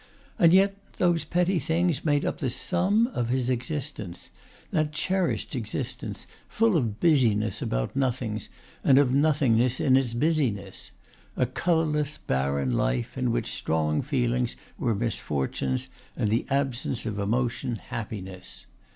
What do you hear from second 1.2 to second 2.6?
petty things made up the